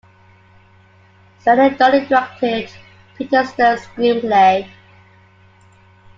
Stanley 1.41 1.75
Donen 1.75 2.07
directed 2.09 2.71
Peter 3.15 3.43
Stone's 3.45 3.81
screenplay. 3.85 4.67